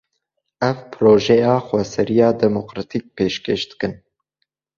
[0.67, 3.93] Ew, projeya xweseriya demokratîk pêşkêş dikin